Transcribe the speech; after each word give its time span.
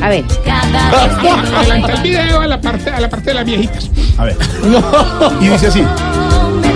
A 0.00 0.08
ver, 0.08 0.24
Adelanta 1.56 1.92
el 1.92 2.02
video 2.02 2.40
a 2.40 2.46
la 2.46 2.60
parte, 2.60 2.90
a 2.90 3.00
la 3.00 3.08
parte 3.08 3.30
de 3.30 3.34
las 3.34 3.44
viejitas. 3.44 3.90
A 4.18 4.24
ver. 4.24 4.36
Y 5.40 5.48
dice 5.48 5.66
así. 5.68 5.84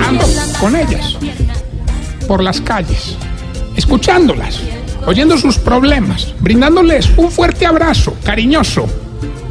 Ando 0.06 0.26
con 0.60 0.76
ellas 0.76 1.16
por 2.28 2.42
las 2.42 2.60
calles, 2.60 3.16
escuchándolas, 3.76 4.60
oyendo 5.06 5.38
sus 5.38 5.58
problemas, 5.58 6.34
brindándoles 6.40 7.10
un 7.16 7.30
fuerte 7.30 7.66
abrazo 7.66 8.14
cariñoso. 8.24 8.86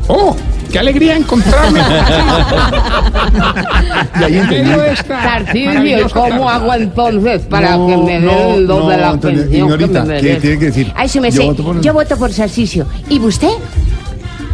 ¡Oh! 0.08 0.36
¡Qué 0.72 0.80
alegría 0.80 1.16
encontrarme! 1.16 1.80
Y 4.20 4.24
ahí 4.24 4.38
en 4.38 4.48
medio 4.50 4.58
entendí. 4.64 4.82
de 4.82 4.92
esta 4.94 5.22
Tarcisio, 5.22 5.62
¿y 5.62 5.68
maravillosa 5.68 6.14
cómo 6.16 6.50
hago 6.50 6.74
entonces 6.74 7.42
para 7.44 7.76
No, 7.78 7.88
que 7.88 7.98
me 7.98 8.12
den 8.14 8.26
no, 8.26 8.54
el 8.56 8.68
do 8.68 8.80
no, 8.80 8.90
de 8.90 8.98
la 8.98 9.10
Antonio, 9.10 9.42
pensión 9.42 9.68
que 9.70 9.74
señorita, 9.78 10.04
me 10.06 10.22
¿qué 10.22 10.36
tiene 10.36 10.60
que 10.60 10.66
decir? 10.66 10.92
Ay, 10.96 11.10
sí 11.10 11.20
me 11.20 11.32
Yo 11.32 11.42
sé. 11.42 11.48
voto 11.48 11.64
por- 11.64 11.82
Yo 11.82 11.94
voto 11.94 12.18
por 12.18 12.32
Tarcisio. 12.32 12.86
¿Y 13.10 13.20
usted? 13.20 13.50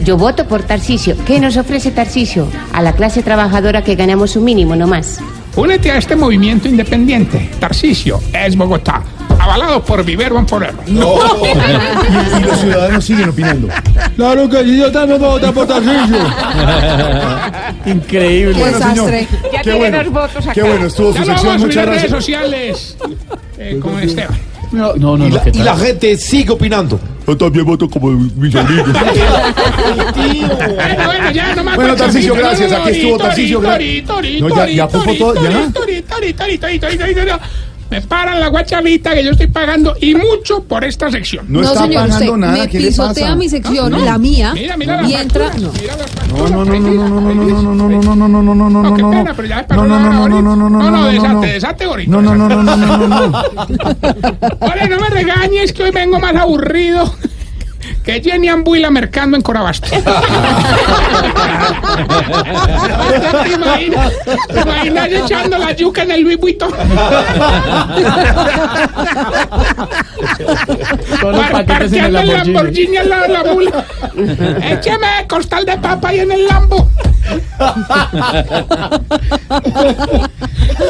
Yo 0.04 0.18
voto 0.18 0.48
por 0.48 0.64
Tarcisio. 0.64 1.16
¿Qué 1.26 1.40
nos 1.40 1.58
ofrece 1.58 1.92
Tarcisio? 1.92 2.48
A 2.74 2.82
la 2.82 2.94
clase 2.94 3.22
trabajadora 3.24 3.84
que 3.84 3.96
ganamos 3.96 4.36
un 4.36 4.44
mínimo 4.46 4.76
nomás. 4.76 5.20
Únete 5.56 5.92
a 5.92 5.98
este 5.98 6.16
movimiento 6.16 6.68
independiente. 6.68 7.50
Tarcisio 7.60 8.20
es 8.34 8.56
Bogotá. 8.56 9.04
Avalado 9.42 9.84
por 9.84 10.04
Vivero 10.06 10.38
and 10.38 10.48
Forever. 10.48 10.76
Y 10.88 10.92
los 12.44 12.60
ciudadanos 12.60 13.04
siguen 13.04 13.30
opinando. 13.30 13.68
Claro 14.16 14.48
que 14.50 14.64
sí, 14.64 14.78
yo 14.78 14.92
también 14.92 15.20
voy 15.20 15.30
a 15.30 15.32
votar 15.34 15.54
por 15.54 15.68
Tarcisio. 15.68 16.18
Increíble. 17.86 18.60
Bueno, 18.60 18.78
señor. 18.80 19.12
Ya 19.52 19.62
Qué 19.62 19.74
bueno. 19.74 20.12
votos 20.12 20.44
acá. 20.46 20.54
Qué 20.54 20.62
bueno, 20.62 20.86
estuvo 20.86 21.14
su 21.14 21.24
sección. 21.26 21.60
Muchas 21.60 21.78
a 21.78 21.86
redes 21.86 22.02
gracias. 22.04 22.12
sociales 22.12 22.98
eh, 23.58 23.80
con 23.82 24.00
Esteban. 24.00 24.38
No, 24.72 24.94
no, 24.96 25.18
no. 25.18 25.26
Y 25.28 25.30
no, 25.32 25.36
la, 25.36 25.44
¿qué 25.44 25.52
y 25.54 25.64
la 25.64 25.76
gente 25.76 26.16
sigue 26.18 26.52
opinando. 26.52 27.00
Yo 27.28 27.36
también 27.38 27.66
voto 27.66 27.90
como 27.90 28.10
mis 28.12 28.56
amigos. 28.56 28.88
Bueno, 30.16 31.06
bueno, 31.06 31.32
ya 31.32 31.56
no 31.56 31.64
más 31.64 31.76
Bueno, 31.76 31.96
chistes. 31.96 32.28
gracias. 32.38 32.72
No, 32.72 32.78
no, 32.78 32.84
Aquí 32.84 32.98
estuvo 32.98 33.18
tori, 33.18 33.52
No, 34.40 34.50
ya- 34.50 34.56
tori, 34.56 34.76
ya 34.76 34.88
todo, 34.88 35.04
tori, 35.04 35.40
¿ya? 37.26 37.40
Me 37.92 38.02
paran 38.02 38.40
la 38.40 38.48
guachavita 38.48 39.14
que 39.14 39.22
yo 39.24 39.32
estoy 39.32 39.48
pagando 39.48 39.94
y 40.00 40.16
mucho 40.16 40.64
por 40.64 40.84
esta 40.86 41.12
sección. 41.12 41.46
No, 41.50 41.60
No, 41.62 41.68
está 41.68 41.84
señor, 41.84 42.04
pagando 42.04 42.16
usted 42.26 42.38
nada. 42.38 42.54
me 42.54 42.68
¿Qué 42.70 42.80
le 42.80 42.88
pisotea 42.88 43.24
pasa? 43.26 43.36
mi 43.36 43.50
sección, 43.50 43.92
No, 43.92 43.98
no. 44.00 44.06
la 44.06 44.18
mía, 44.18 44.52
Mira, 44.54 44.78
mira 44.78 45.02
la 45.02 45.10
y 45.10 45.14
entra... 45.14 45.52
No. 45.60 45.72
No, 46.32 46.48
no, 46.48 46.64
no, 46.66 46.80
no, 46.80 46.80
no, 46.80 47.20
no, 47.20 47.34
no, 47.34 47.34
no, 47.34 47.62
no, 47.62 47.74
no, 47.74 48.16
no, 48.16 48.16
no, 48.16 48.28
no, 48.30 48.44
no, 48.44 48.54
no, 48.54 48.70
no, 48.70 48.82
no, 48.82 48.90
No, 48.90 49.84
no, 49.84 50.00
no, 50.00 50.00
no, 50.00 50.30
no, 50.30 50.30
no, 50.30 50.42
no, 50.42 50.56
no, 50.56 50.70
no, 50.70 50.70
No, 50.70 50.80
no, 50.80 50.80
no, 50.80 50.92
no, 50.92 51.06
desate, 51.08 51.34
no. 51.34 51.42
desate 51.42 51.84
ahorita. 51.84 52.12
No, 52.12 52.22
no, 52.22 52.34
no, 52.36 52.48
no, 52.48 52.64
no, 52.64 52.78
no, 52.78 52.98
no, 52.98 53.08
no. 53.28 53.42
Oye, 54.62 54.88
no 54.90 55.00
me 55.00 55.10
regañes 55.10 55.74
que 55.74 55.84
hoy 55.84 55.92
vengo 55.92 56.18
más 56.20 56.34
aburrido 56.36 57.14
que 58.04 58.22
Jenny 58.22 58.50
Ambuila 58.50 58.90
mercando 58.90 59.38
en 59.38 59.44
Corabasto. 59.44 59.88
¿Te 63.44 63.54
imaginas? 63.54 64.14
¿Te 64.52 64.60
imaginas 64.62 65.10
echando 65.12 65.58
la 65.58 65.72
yuca 65.74 66.04
en 66.04 66.12
el? 66.12 66.32
Todos 66.40 66.74
los 71.36 71.48
Par- 71.48 71.66
paquetes 71.66 71.94
en 71.94 72.06
el 72.06 72.14
Parqueando 72.14 72.20
el 72.22 72.28
Lamborghini. 72.54 72.98
Al 72.98 73.10
lado 73.10 73.22
de 73.24 73.30
la 73.30 73.44
mula. 73.44 73.86
Écheme 74.70 75.08
costal 75.28 75.66
de 75.66 75.78
papa 75.78 76.10
ahí 76.10 76.20
en 76.22 76.32
el 76.32 76.48
Lambo. 76.48 76.90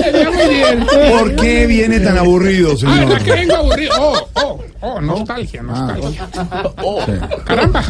Sería 0.01 0.31
muy 0.31 0.47
bien. 0.55 0.85
¿Por 1.09 1.35
qué 1.35 1.65
viene 1.67 1.99
tan 1.99 2.17
aburrido, 2.17 2.71
Ah, 2.73 2.77
señor? 2.77 2.99
¿verdad 3.07 3.21
que 3.21 3.31
vengo 3.31 3.55
aburrido? 3.55 3.93
Oh, 3.99 4.29
oh, 4.35 4.60
oh, 4.81 4.99
nostalgia, 5.01 5.61
nostalgia. 5.63 6.27
Caramba. 7.45 7.83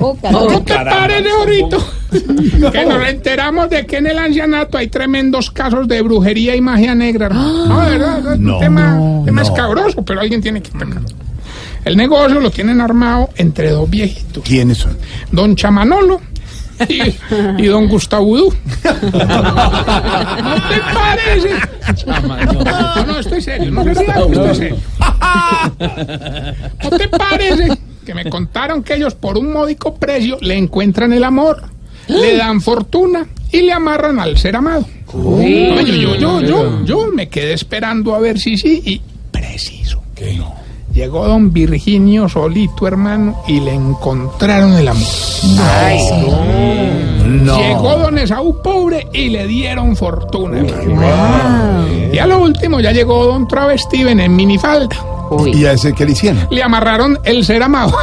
Oh, 0.00 0.16
¿No 0.30 0.62
te 0.62 0.74
parece, 0.74 1.30
ahorita? 1.30 1.76
Que 2.72 2.86
nos 2.86 3.08
enteramos 3.08 3.68
de 3.70 3.84
que 3.86 3.96
en 3.96 4.06
el 4.06 4.18
ancianato 4.18 4.78
hay 4.78 4.86
tremendos 4.88 5.50
casos 5.50 5.88
de 5.88 6.00
brujería 6.00 6.54
y 6.54 6.60
magia 6.60 6.94
negra, 6.94 7.26
hermano. 7.26 7.66
No, 7.66 7.80
de 7.84 7.98
verdad, 7.98 8.18
es 8.20 8.38
un 8.38 8.44
No, 8.44 8.58
tema, 8.58 8.90
no, 8.94 9.22
tema 9.24 9.42
no. 9.42 9.48
escabroso, 9.48 10.02
pero 10.04 10.20
alguien 10.20 10.40
tiene 10.40 10.62
que 10.62 10.70
atacar. 10.76 11.02
El 11.84 11.96
negocio 11.96 12.40
lo 12.40 12.50
tienen 12.50 12.80
armado 12.80 13.28
entre 13.36 13.70
dos 13.70 13.90
viejitos, 13.90 14.42
¿Quiénes 14.44 14.78
son? 14.78 14.96
don 15.32 15.54
Chamanolo 15.56 16.20
y, 16.88 17.62
y 17.62 17.66
don 17.66 17.88
Gustavo 17.88 18.26
Udú. 18.26 18.54
¿No 18.84 19.20
te 20.68 20.80
parece? 20.92 21.50
No, 22.06 23.06
no, 23.06 23.18
estoy 23.18 23.42
serio, 23.42 23.70
no 23.70 23.82
rían, 23.84 24.32
estoy 24.32 24.54
serio. 24.54 24.76
¿No 26.82 26.90
te 26.90 27.08
parece 27.08 27.68
que 28.04 28.14
me 28.14 28.28
contaron 28.28 28.82
que 28.82 28.94
ellos 28.94 29.14
por 29.14 29.38
un 29.38 29.52
módico 29.52 29.94
precio 29.94 30.38
le 30.40 30.56
encuentran 30.56 31.12
el 31.12 31.24
amor, 31.24 31.62
le 32.08 32.36
dan 32.36 32.60
fortuna 32.60 33.26
y 33.50 33.62
le 33.62 33.72
amarran 33.72 34.18
al 34.20 34.36
ser 34.36 34.56
amado? 34.56 34.86
No, 35.12 35.80
yo, 35.80 35.94
yo, 35.94 36.16
yo, 36.16 36.40
yo, 36.40 36.84
yo 36.84 37.06
me 37.12 37.28
quedé 37.28 37.52
esperando 37.52 38.14
a 38.14 38.18
ver 38.18 38.38
si 38.38 38.56
sí 38.56 38.82
y 38.84 39.00
preciso. 39.30 40.02
Llegó 40.94 41.26
don 41.26 41.52
Virginio 41.52 42.28
solito, 42.28 42.86
hermano, 42.86 43.42
y 43.48 43.58
le 43.60 43.74
encontraron 43.74 44.74
el 44.74 44.86
amor. 44.88 45.08
Llegó 47.58 47.96
don 47.98 48.16
Esaú 48.18 48.62
pobre 48.62 49.08
y 49.12 49.28
le 49.30 49.46
dieron 49.48 49.96
fortuna. 49.96 50.60
hermano. 50.60 51.86
Y 52.12 52.18
a 52.18 52.26
lo 52.26 52.38
último 52.38 52.78
ya 52.78 52.92
llegó 52.92 53.26
don 53.26 53.48
Travestiven 53.48 54.20
en 54.20 54.36
minifalda. 54.36 54.94
¿Y 55.52 55.64
a 55.64 55.72
ese 55.72 55.92
qué 55.94 56.04
le 56.04 56.12
hicieron? 56.12 56.46
Le 56.50 56.62
amarraron 56.62 57.18
el 57.24 57.44
ser 57.44 57.62
amado. 57.64 57.96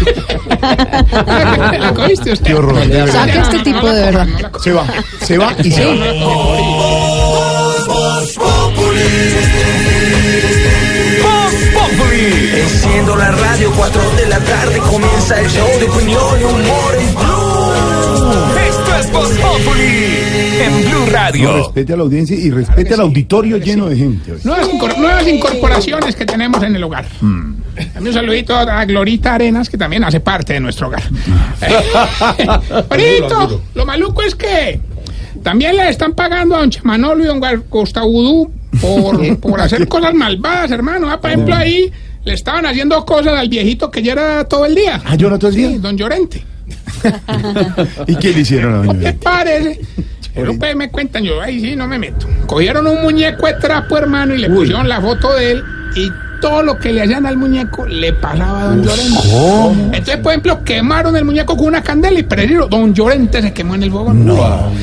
¿La 1.78 1.92
cogiste 1.94 2.32
usted? 2.32 2.46
Qué 2.46 2.54
horror, 2.54 2.80
de 2.80 2.86
verdad. 2.88 3.12
Saque 3.12 3.32
a 3.38 3.42
este 3.42 3.56
No, 3.58 3.62
tipo 3.64 3.82
no 3.82 3.92
de 3.92 4.00
verdad. 4.02 4.26
no. 4.26 4.58
Se 4.60 4.72
va, 4.72 4.86
se 5.20 5.36
va 5.36 5.52
y 5.62 5.70
se 5.70 5.84
va. 5.84 5.94
Radio, 13.60 13.72
4 13.76 14.02
de 14.16 14.26
la 14.28 14.38
tarde 14.40 14.78
comienza 14.78 15.38
el 15.40 15.46
show 15.50 15.66
de 15.78 15.84
opinión 15.88 16.40
y 16.40 16.44
humor 16.44 16.94
en 16.98 17.14
Blue. 17.14 18.32
Esto 18.68 18.96
es 18.98 19.12
Voz 19.12 19.28
Populi 19.32 20.16
en 20.62 20.80
Blue 20.90 21.00
No, 21.06 21.12
Radio. 21.12 21.56
respete 21.58 21.92
a 21.92 21.96
la 21.96 22.02
audiencia 22.04 22.36
y 22.36 22.50
respete 22.50 22.94
al 22.94 23.00
auditorio 23.00 23.58
lleno 23.58 23.86
de 23.90 23.96
gente. 23.96 24.32
Nuevas, 24.44 24.66
incor- 24.70 24.96
nuevas 24.96 25.26
incorporaciones 25.28 26.16
que 26.16 26.24
tenemos 26.24 26.62
en 26.62 26.74
el 26.76 26.82
hogar. 26.84 27.04
También 27.20 28.06
un 28.08 28.12
saludito 28.14 28.56
a 28.56 28.84
Glorita 28.86 29.34
Arenas, 29.34 29.68
que 29.68 29.76
también 29.76 30.04
hace 30.04 30.20
parte 30.20 30.54
de 30.54 30.60
nuestro 30.60 30.86
hogar. 30.88 31.02
Ahorita, 32.90 33.48
lo 33.74 33.84
maluco 33.86 34.22
es 34.22 34.34
que 34.34 34.80
también 35.42 35.76
le 35.76 35.88
están 35.90 36.14
pagando 36.14 36.56
a 36.56 36.60
don 36.60 36.70
Chamanolo 36.70 37.22
y 37.24 37.26
don 37.26 37.40
Guar- 37.40 37.62
Gustavo 37.68 38.06
Udú 38.08 38.50
por, 38.80 39.36
por 39.40 39.60
hacer 39.60 39.86
cosas 39.86 40.14
malvadas, 40.14 40.70
hermano. 40.70 41.10
Ah, 41.10 41.20
por 41.20 41.30
ejemplo, 41.30 41.54
ahí 41.54 41.92
le 42.24 42.34
estaban 42.34 42.66
haciendo 42.66 43.04
cosas 43.04 43.34
al 43.34 43.48
viejito 43.48 43.90
que 43.90 44.02
ya 44.02 44.12
era 44.12 44.44
todo 44.44 44.66
el 44.66 44.74
día. 44.74 45.00
¿Ah, 45.04 45.14
llora 45.16 45.38
todo 45.38 45.48
el 45.48 45.54
Sí, 45.56 45.66
día? 45.66 45.78
don 45.78 45.96
Llorente. 45.96 46.44
¿Y 48.06 48.16
qué 48.16 48.32
le 48.32 48.40
hicieron 48.40 48.74
a 48.78 48.82
¿Qué 48.82 48.86
Llorente? 48.98 49.12
parece? 49.22 49.80
Pero 50.34 50.56
pues 50.56 50.76
me 50.76 50.90
cuentan, 50.90 51.24
yo 51.24 51.40
ahí 51.40 51.60
sí 51.60 51.74
no 51.74 51.88
me 51.88 51.98
meto. 51.98 52.26
Cogieron 52.46 52.86
un 52.86 53.02
muñeco 53.02 53.46
de 53.46 53.54
trapo, 53.54 53.96
hermano, 53.98 54.34
y 54.34 54.38
le 54.38 54.48
pusieron 54.48 54.88
la 54.88 55.00
foto 55.00 55.34
de 55.34 55.50
él 55.52 55.64
y 55.96 56.08
todo 56.40 56.62
lo 56.62 56.78
que 56.78 56.92
le 56.92 57.02
hacían 57.02 57.26
al 57.26 57.36
muñeco 57.36 57.86
le 57.86 58.12
pasaba 58.12 58.62
a 58.62 58.64
don 58.66 58.82
Llorente. 58.82 59.96
Entonces, 59.96 60.16
por 60.18 60.32
ejemplo, 60.32 60.64
quemaron 60.64 61.16
el 61.16 61.24
muñeco 61.24 61.56
con 61.56 61.66
una 61.66 61.82
candela 61.82 62.18
y 62.18 62.22
preciso, 62.22 62.68
don 62.68 62.94
Llorente 62.94 63.42
se 63.42 63.52
quemó 63.52 63.74
en 63.74 63.82
el 63.84 63.90
fogón. 63.90 64.26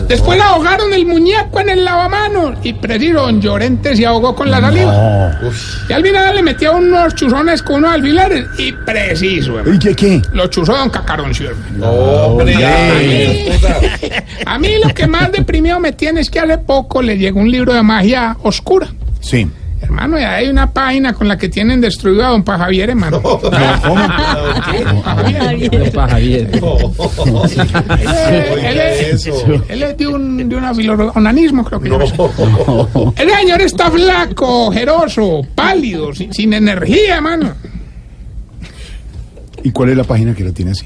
Después 0.07 0.39
ahogaron 0.39 0.93
el 0.93 1.05
muñeco 1.05 1.59
en 1.59 1.69
el 1.69 1.85
lavamanos 1.85 2.57
y 2.63 2.73
preciso, 2.73 3.21
don 3.21 3.41
Llorente 3.41 3.95
se 3.95 4.05
ahogó 4.05 4.35
con 4.35 4.51
la 4.51 4.61
saliva. 4.61 5.39
Y 5.89 5.93
al 5.93 6.03
final 6.03 6.35
le 6.35 6.43
metió 6.43 6.75
unos 6.75 7.15
chuzones 7.15 7.63
con 7.63 7.77
unos 7.77 7.91
alfileres 7.91 8.45
y 8.57 8.71
preciso, 8.71 9.59
hermano. 9.59 9.75
¿Y 9.75 9.79
qué 9.79 9.95
qué? 9.95 10.21
Lo 10.33 10.47
chuzó 10.47 10.77
don 10.77 10.89
Cacaroncio, 10.89 11.49
hermano. 11.49 12.37
A 14.45 14.59
mí 14.59 14.69
lo 14.83 14.93
que 14.93 15.07
más 15.07 15.31
deprimido 15.31 15.79
me 15.79 15.91
tiene 15.91 16.21
es 16.21 16.29
que 16.29 16.39
hace 16.39 16.57
poco 16.57 17.01
le 17.01 17.17
llegó 17.17 17.39
un 17.39 17.51
libro 17.51 17.73
de 17.73 17.83
magia 17.83 18.37
oscura. 18.43 18.87
Sí. 19.19 19.47
Hermano, 19.87 20.19
ya 20.19 20.35
hay 20.35 20.49
una 20.49 20.69
página 20.69 21.13
con 21.13 21.29
la 21.29 21.37
que 21.37 21.47
tienen 21.47 21.79
destruido 21.79 22.25
a 22.25 22.29
don 22.31 22.43
Pajavier, 22.43 22.89
hermano. 22.89 23.21
Javier. 26.09 26.49
Él, 28.63 28.79
es, 28.79 29.25
él 29.69 29.83
es 29.83 29.97
de 29.97 30.07
un, 30.07 30.49
de 30.49 30.55
un 30.57 31.11
onanismo, 31.15 31.63
creo 31.63 31.79
que 31.79 31.89
llama 31.89 32.03
eso. 32.03 33.13
El 33.15 33.29
señor 33.29 33.61
está 33.61 33.89
flaco, 33.89 34.67
ojeroso, 34.67 35.47
pálido, 35.55 36.13
sin, 36.13 36.33
sin 36.33 36.53
energía, 36.53 37.15
hermano. 37.15 37.53
¿Y 39.63 39.71
cuál 39.71 39.91
es 39.91 39.97
la 39.97 40.03
página 40.03 40.35
que 40.35 40.43
la 40.43 40.51
tiene 40.51 40.71
así? 40.71 40.85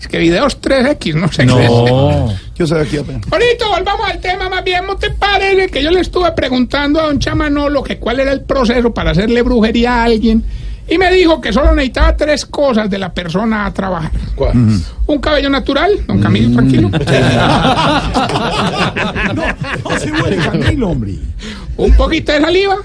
Es 0.00 0.08
que 0.08 0.18
videos 0.18 0.60
3X, 0.60 1.14
no 1.14 1.30
sé 1.30 1.46
qué 1.46 1.46
No. 1.46 2.49
Yo 2.66 2.76
que 2.84 2.98
apenas. 2.98 3.22
Bonito, 3.26 3.68
volvamos 3.70 4.06
al 4.06 4.20
tema 4.20 4.50
más 4.50 4.62
bien. 4.62 4.84
¿No 4.86 4.96
te 4.96 5.10
parece 5.10 5.68
que 5.68 5.82
yo 5.82 5.90
le 5.90 6.00
estuve 6.00 6.30
preguntando 6.32 7.00
a 7.00 7.04
don 7.06 7.18
Chamanolo 7.18 7.82
que 7.82 7.98
cuál 7.98 8.20
era 8.20 8.32
el 8.32 8.42
proceso 8.42 8.92
para 8.92 9.12
hacerle 9.12 9.40
brujería 9.40 10.02
a 10.02 10.04
alguien? 10.04 10.44
Y 10.86 10.98
me 10.98 11.10
dijo 11.10 11.40
que 11.40 11.54
solo 11.54 11.72
necesitaba 11.72 12.16
tres 12.16 12.44
cosas 12.44 12.90
de 12.90 12.98
la 12.98 13.14
persona 13.14 13.64
a 13.64 13.72
trabajar. 13.72 14.10
Un 15.06 15.18
cabello 15.20 15.48
natural, 15.48 16.04
don 16.06 16.20
Camilo, 16.20 16.52
tranquilo. 16.52 16.90
No 19.84 19.98
se 19.98 20.12
muere 20.12 20.36
Camilo, 20.36 20.90
hombre. 20.90 21.14
Un 21.78 21.92
poquito 21.96 22.32
de 22.32 22.40
saliva 22.40 22.76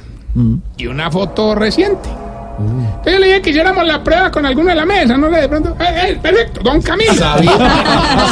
y 0.78 0.88
una 0.88 1.12
foto 1.12 1.54
reciente. 1.56 2.10
Entonces 2.58 3.14
yo 3.14 3.20
le 3.20 3.28
dije 3.28 3.42
que 3.42 3.50
hiciéramos 3.50 3.86
la 3.86 4.04
prueba 4.04 4.32
con 4.32 4.46
alguno 4.46 4.70
de 4.70 4.76
la 4.76 4.86
mesa, 4.86 5.18
no 5.18 5.30
le 5.30 5.42
de 5.42 5.50
pronto. 5.50 5.76
Eh, 5.80 6.10
eh, 6.12 6.20
perfecto, 6.22 6.62
don 6.64 6.82
Camilo. 6.82 7.14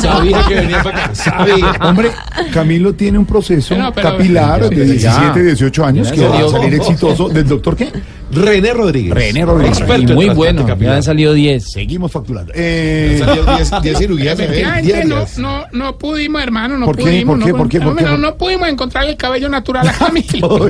Sabía 0.02 0.42
que 0.48 0.56
venía 0.56 0.82
para 0.84 1.06
acá. 1.06 1.16
Sabía. 1.16 1.72
Hombre, 1.82 2.12
Camilo 2.54 2.94
tiene 2.94 3.18
un 3.18 3.26
proceso 3.26 3.76
No, 3.76 3.92
pero- 3.94 4.12
capilar 4.12 4.70
de 4.70 4.86
17, 4.86 5.44
18 5.44 5.86
años 5.86 6.12
que 6.12 6.26
va 6.28 6.40
a 6.40 6.50
salir 6.50 6.74
exitoso. 6.76 7.30
¿Del 7.30 7.48
doctor 7.48 7.76
qué? 7.76 7.92
René 8.36 8.74
Rodríguez. 8.74 9.14
René 9.14 9.46
Rodríguez. 9.46 9.78
Experto 9.80 10.12
Y 10.14 10.16
muy 10.16 10.30
bueno. 10.30 10.66
Ya 10.80 10.96
han 10.96 11.04
salido 11.04 11.34
10. 11.34 11.72
Seguimos 11.72 12.12
facturando. 12.12 12.52
Eh, 12.56 13.22
Salió 13.24 13.44
10 13.46 13.72
10 13.82 13.98
cirugías 14.04 14.40
Efectivamente, 14.40 15.06
no, 15.06 15.26
no, 15.38 15.66
no 15.72 15.98
pudimos, 15.98 16.42
hermano, 16.42 16.78
no 16.78 16.86
¿Por 16.86 16.98
qué? 16.98 17.04
pudimos. 17.04 17.40
¿Por 17.40 17.46
qué? 17.46 17.52
no, 17.52 17.58
¿Por 17.58 17.70
qué? 17.70 17.80
no, 17.80 17.86
¿Por 17.86 17.98
qué? 17.98 18.04
no, 18.04 18.18
no 18.18 18.36
pudimos 18.38 18.68
encontrar 18.70 19.06
el 19.06 19.16
cabello 19.18 19.50
natural 19.50 19.88
a 19.88 19.94
Camilo. 19.98 20.70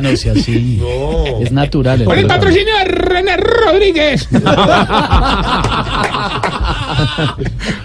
no 0.00 0.16
sea 0.16 0.32
así. 0.32 0.78
No. 0.80 1.40
Es 1.40 1.52
natural. 1.52 2.04
Por 2.04 2.14
el 2.14 2.24
hermano. 2.24 2.40
patrocinio 2.40 2.76
de 2.76 2.84
René 3.10 3.36
Rodríguez. 3.36 4.28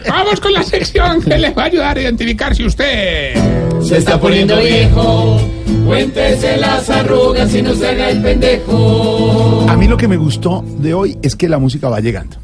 Vamos 0.08 0.40
con 0.40 0.54
la 0.54 0.64
sección 0.64 1.22
que 1.22 1.38
les 1.38 1.58
va 1.58 1.64
a 1.64 1.66
ayudar 1.66 1.98
a 1.98 2.02
identificar 2.02 2.56
si 2.56 2.66
usted. 2.66 3.34
Se 3.82 3.98
está 3.98 4.20
poniendo 4.20 4.58
viejo. 4.58 5.40
Cuéntese 5.86 6.58
las 6.58 6.90
arrugas 6.90 7.54
y 7.54 7.62
no 7.62 7.76
se 7.76 7.88
haga 7.88 8.10
el 8.10 8.22
pendejo. 8.22 9.66
a 9.70 9.76
mí 9.76 9.88
lo 9.88 9.98
que 9.98 10.08
me 10.08 10.18
gustó 10.18 10.64
de 10.80 10.94
hoy 10.96 11.18
es 11.22 11.36
que 11.36 11.48
la 11.48 11.60
música 11.60 11.90
va 11.90 12.00
llegando. 12.00 12.38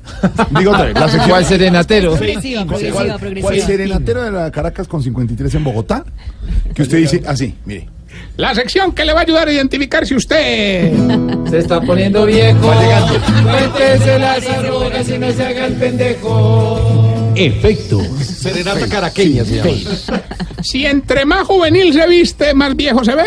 Digo 0.59 0.71
otra 0.71 0.85
vez, 0.85 0.93
la 0.93 1.07
sección. 1.07 1.29
¿Cuál 1.29 1.45
serenatero? 1.45 2.11
Progresiva, 2.11 2.65
progresiva, 2.65 2.93
¿Cuál, 2.95 3.19
progresiva. 3.19 3.47
cuál 3.49 3.61
serenatero 3.61 4.23
de 4.23 4.31
la 4.31 4.51
Caracas 4.51 4.87
con 4.87 5.01
53 5.01 5.55
en 5.55 5.63
Bogotá? 5.63 6.03
Que 6.75 6.83
usted 6.83 6.97
dice 6.99 7.23
así, 7.25 7.55
mire. 7.65 7.89
La 8.37 8.55
sección 8.55 8.93
que 8.93 9.05
le 9.05 9.13
va 9.13 9.19
a 9.19 9.23
ayudar 9.23 9.47
a 9.47 9.51
identificar 9.51 10.05
si 10.05 10.15
usted. 10.15 10.93
Se 11.49 11.57
está 11.59 11.81
poniendo 11.81 12.25
viejo. 12.25 12.71
Cuéntese 13.43 14.19
las 14.19 14.47
arrugas 14.47 15.09
y 15.09 15.17
no 15.17 15.31
se 15.31 15.43
haga 15.43 15.65
el 15.65 15.73
pendejo. 15.73 17.33
Efecto. 17.35 18.01
Serenata 18.21 18.87
caraqueña 18.87 19.43
se 19.43 19.57
llama. 19.57 20.21
Si 20.63 20.85
entre 20.85 21.25
más 21.25 21.45
juvenil 21.45 21.93
se 21.93 22.07
viste, 22.07 22.53
más 22.53 22.75
viejo 22.75 23.03
se 23.03 23.15
ve. 23.15 23.25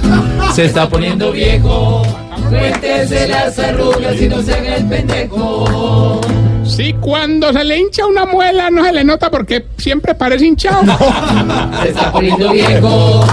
Se 0.54 0.64
está 0.64 0.88
poniendo 0.88 1.32
viejo. 1.32 2.02
Cuéntese 2.48 3.28
las 3.28 3.58
arrugas 3.58 4.20
y 4.20 4.28
no 4.28 4.40
se 4.40 4.54
haga 4.54 4.76
el 4.76 4.86
pendejo. 4.86 6.20
Si 6.64 6.92
cuando 6.94 7.52
se 7.52 7.64
le 7.64 7.78
hincha 7.78 8.06
una 8.06 8.26
muela 8.26 8.70
no 8.70 8.84
se 8.84 8.92
le 8.92 9.04
nota 9.04 9.30
porque 9.30 9.66
siempre 9.76 10.14
parece 10.14 10.46
hinchado. 10.46 10.82
Se 11.82 11.88
está 11.88 12.12
poniendo 12.12 12.52
viejo. 12.52 13.24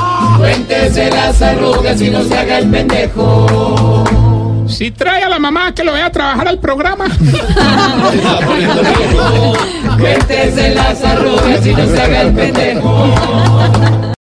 Cuéntese 0.84 1.10
las 1.12 1.42
arrugas 1.42 2.02
y 2.02 2.10
no 2.10 2.22
se 2.24 2.38
haga 2.38 2.58
el 2.58 2.70
pendejo. 2.70 4.04
Si 4.68 4.92
trae 4.92 5.24
a 5.24 5.30
la 5.30 5.40
mamá 5.40 5.74
que 5.74 5.82
lo 5.82 5.94
vea 5.94 6.08
a 6.08 6.12
trabajar 6.12 6.46
al 6.46 6.60
programa. 6.60 7.06
Cuéntese 9.98 10.76
las 10.76 11.02
arrugas 11.02 11.66
y 11.66 11.74
no 11.74 11.88
se 11.88 12.02
haga 12.02 12.22
el 12.24 12.34
pendejo. 12.34 13.16